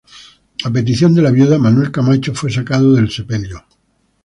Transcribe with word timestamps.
A 0.67 0.71
petición 0.71 1.13
de 1.13 1.21
la 1.21 1.29
viuda, 1.29 1.59
Manuel 1.59 1.91
Camacho 1.91 2.33
fue 2.33 2.49
sacado 2.51 2.91
del 2.93 3.11
sepelio. 3.11 3.63